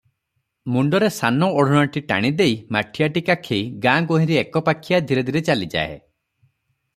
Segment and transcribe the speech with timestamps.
[0.75, 5.95] ମୁଣ୍ଡରେ ସାନ ଓଢଣାଟି ଟାଣି ଦେଇ, ମାଠିଆଟି କାଖେଇ ଗାଁ ଗୋହରୀ ଏକପାଖିଆ ଧିରେ ଧିରେ ଚାଲିଯାଏ।